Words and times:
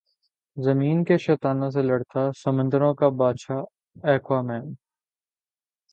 زمین 0.57 1.03
کے 1.03 1.17
شیطانوں 1.17 1.69
سے 1.71 1.81
لڑتا 1.81 2.31
سمندروں 2.33 2.93
کا 2.93 3.09
بادشاہ 3.17 3.63
ایکوامین 4.03 4.73